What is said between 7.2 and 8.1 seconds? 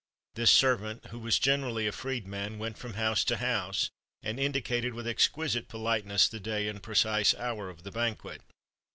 hour of the